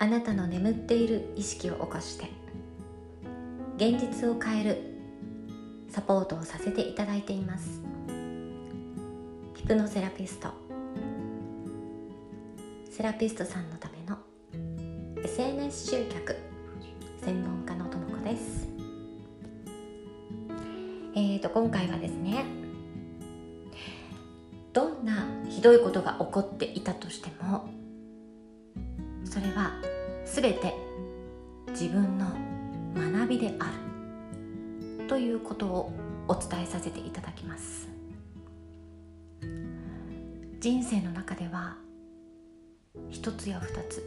[0.00, 2.30] あなたの眠っている意識を起こして
[3.76, 4.98] 現実を変える
[5.90, 7.80] サポートをさせていただいています。
[9.54, 10.48] ヒプノセラピスト。
[12.90, 14.18] セラピストさんのための
[15.24, 16.36] SNS 集客。
[17.24, 18.68] 専門家のともこです。
[21.14, 22.44] えーと今回はですね
[24.72, 27.68] どんなひどいことが起こっていたとしても
[29.24, 29.87] それは
[30.40, 30.72] 全て
[31.70, 32.26] 自分の
[32.94, 33.72] 学びであ
[35.00, 35.06] る。
[35.08, 35.92] ということを
[36.28, 37.88] お伝えさせていただきます。
[40.60, 41.76] 人生の中では
[43.10, 44.00] 一つや二つ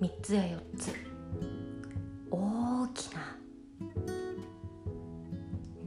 [0.00, 0.92] 三つや四つ
[2.30, 3.36] 大きな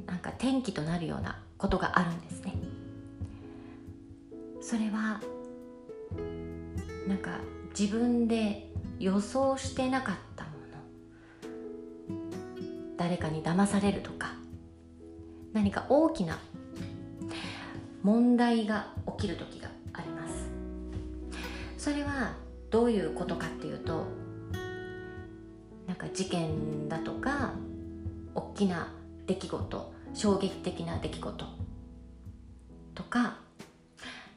[0.08, 2.54] なんか転機となるようなことがあるんですね。
[4.60, 5.22] それは
[7.08, 8.71] なんか自分で
[9.02, 10.58] 予想してなかったもの。
[12.98, 14.36] 誰かに騙されるとか。
[15.54, 16.40] 何か大きな
[18.04, 20.50] 問題が起きる時があります。
[21.78, 22.36] それは
[22.70, 24.06] どういうことかっていうと
[25.88, 27.54] なんか事件だとか
[28.34, 28.94] 大きな
[29.26, 31.46] 出来事衝撃的な出来事
[32.96, 33.40] とか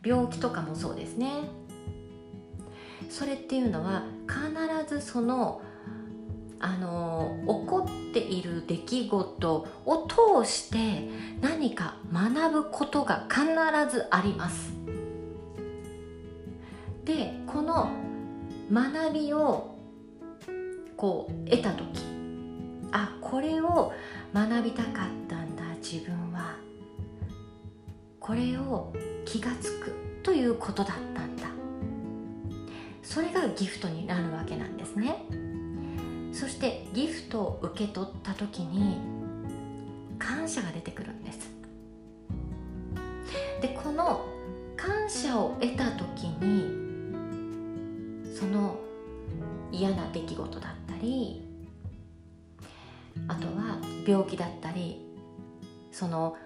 [0.03, 1.64] 病気とかもそうですね。
[3.08, 5.60] それっていうのは必ずその
[6.60, 10.08] あの起こっている出来事を
[10.44, 11.08] 通して
[11.42, 13.44] 何か学ぶことが必
[13.94, 14.72] ずあります。
[17.05, 17.91] でこの
[18.72, 19.77] 学びを
[20.96, 22.02] こう得た時
[22.92, 23.92] あこれを
[24.33, 24.92] 学びたかっ
[25.28, 26.56] たんだ自分は。
[28.24, 28.91] これを
[29.27, 31.64] 気がつくということだったんだ。
[33.05, 35.24] それがギフトになるわけなんですね。
[36.33, 38.98] そしてギフトを受け取った時に
[40.18, 41.51] 感謝が出てくるんです。
[43.61, 44.24] でこの
[44.77, 46.84] 感謝を得た時に
[48.36, 48.77] その
[49.70, 51.46] 嫌な出来事だったり
[53.29, 55.00] あとは病気だったり
[55.92, 56.36] その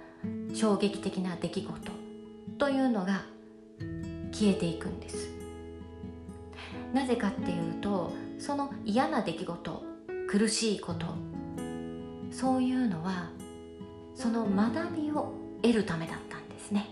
[0.55, 1.93] 衝撃的な出来事
[2.59, 3.23] というのが
[4.33, 5.38] 消えていくんです。
[6.93, 9.83] なぜかっていうとその嫌な出来事
[10.29, 11.07] 苦しいこと
[12.31, 13.31] そういうのは
[14.15, 15.33] その学びを
[15.63, 16.87] 得るためだったんですね。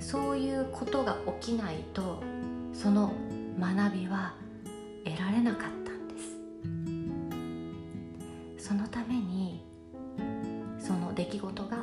[0.00, 2.22] そういうことが起きないと
[2.72, 3.12] その
[3.58, 4.34] 学びは
[5.04, 6.18] 得られなかったんで
[8.58, 8.68] す。
[8.68, 9.64] そのために
[10.78, 11.78] その出来事が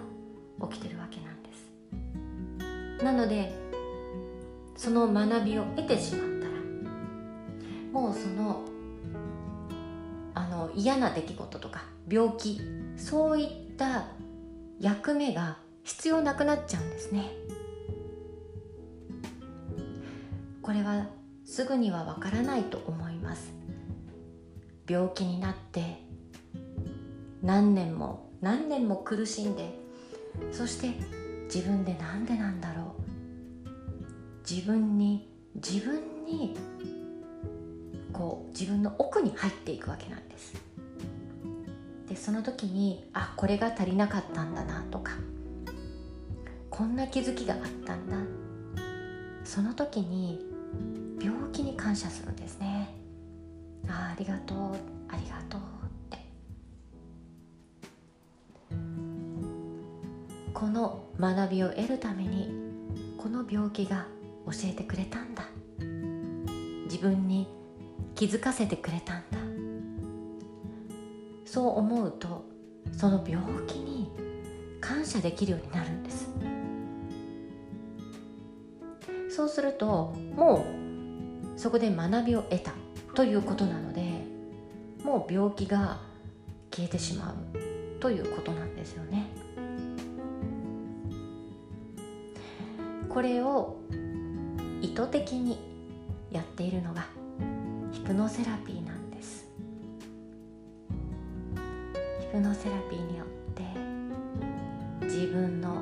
[0.70, 1.50] 起きてるわけなんで
[3.00, 3.04] す。
[3.04, 3.54] なので
[4.76, 6.35] その学びを得てしまった。
[6.35, 6.35] ら
[7.96, 8.60] もうその
[10.34, 12.60] あの嫌な出来事とか病気
[12.98, 14.08] そういった
[14.82, 17.32] 役目が必要なくなっちゃうんですね。
[20.62, 21.06] これは
[21.46, 23.54] すぐにはわからないと思います。
[24.90, 26.02] 病気になって
[27.42, 29.74] 何年も何年も苦しんで
[30.52, 30.90] そして
[31.46, 32.86] 自分でなんでなんだろう。
[34.50, 36.58] 自分に自分に
[38.16, 40.54] こう自分の奥に入っていくわけなんです。
[42.08, 45.14] でその時にあこれが足りなかったんだなとか
[46.70, 48.16] こんな気づきがあったんだ。
[49.44, 50.46] その時に
[51.22, 52.96] 病気に感謝するんですね。
[53.90, 54.58] あありがとう
[55.10, 55.64] ありがとうっ
[56.10, 56.18] て。
[60.54, 62.50] この学びを得るために
[63.18, 64.08] この病気が
[64.46, 65.44] 教えてくれたんだ。
[66.86, 67.65] 自分に
[68.16, 69.38] 気づかせてくれたんだ。
[71.46, 72.46] そう思うと
[72.92, 74.12] その病気に
[74.82, 76.30] 感謝できるようになるんです。
[79.30, 80.66] そうするとも
[81.56, 82.72] うそこで学びを得た
[83.14, 84.02] ということなので
[85.04, 86.00] もう病気が
[86.72, 89.28] 消えてしまうということなんですよね。
[93.10, 93.78] これを
[94.82, 95.58] 意図的に
[96.32, 97.06] やっているのが
[98.06, 99.48] プノセラピーなんです。
[102.20, 103.64] ヒプノセラピーによって
[105.06, 105.82] 自分の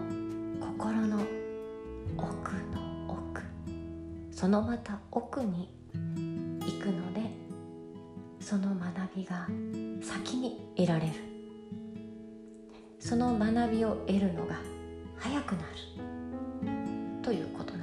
[0.61, 1.19] 心の
[2.17, 3.41] 奥の奥
[4.31, 5.69] そのまた奥に
[6.61, 7.29] 行くので
[8.39, 9.49] その学びが
[10.01, 11.13] 先に得られる。
[12.99, 14.61] その学びを得るのが
[15.17, 17.21] 早くなる。
[17.21, 17.82] ということなんで